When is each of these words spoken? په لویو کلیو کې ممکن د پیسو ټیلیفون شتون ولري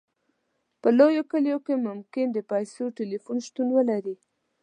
په 0.81 0.89
لویو 0.97 1.23
کلیو 1.31 1.59
کې 1.65 1.75
ممکن 1.87 2.25
د 2.33 2.37
پیسو 2.51 2.83
ټیلیفون 2.97 3.37
شتون 3.47 3.67
ولري 3.75 4.15